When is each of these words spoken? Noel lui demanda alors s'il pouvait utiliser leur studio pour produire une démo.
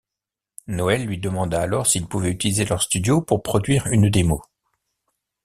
Noel 0.65 1.05
lui 1.05 1.19
demanda 1.19 1.61
alors 1.61 1.85
s'il 1.85 2.07
pouvait 2.07 2.31
utiliser 2.31 2.65
leur 2.65 2.81
studio 2.81 3.21
pour 3.21 3.43
produire 3.43 3.85
une 3.85 4.09
démo. 4.09 4.41